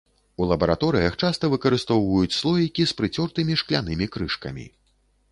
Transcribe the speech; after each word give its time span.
У 0.43 0.45
лабараторыях 0.51 1.17
часта 1.25 1.49
выкарыстоўваюць 1.53 2.35
слоікі 2.37 2.85
з 2.91 2.95
прыцёртымі 3.01 3.57
шклянымі 3.63 4.07
крышкамі. 4.15 4.65